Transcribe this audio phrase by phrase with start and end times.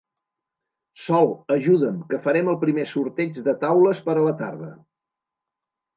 [1.01, 4.75] Sol, ajuda'm, que farem el primer sorteig de taules per a la tarda.